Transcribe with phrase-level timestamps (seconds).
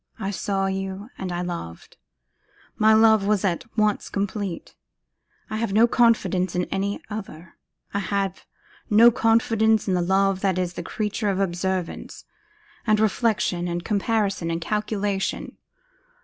[0.17, 1.95] I saw you, and I loved.
[2.75, 4.73] My love was at once complete;
[5.47, 7.53] I have no confidence in any other;
[7.93, 8.47] I have
[8.89, 12.07] no confidence in the love that is the creature of observation,
[12.87, 15.57] and reflection, and comparison, and calculation.